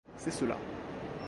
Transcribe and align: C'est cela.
C'est 0.17 0.31
cela. 0.31 0.57